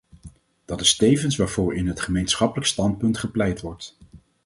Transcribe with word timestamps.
Dat 0.65 0.81
is 0.81 0.95
tevens 0.95 1.35
waarvoor 1.35 1.75
in 1.75 1.87
het 1.87 2.01
gemeenschappelijk 2.01 2.67
standpunt 2.67 3.17
gepleit 3.17 3.61
wordt. 3.61 3.97